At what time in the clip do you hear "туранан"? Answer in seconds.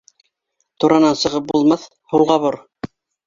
0.83-1.19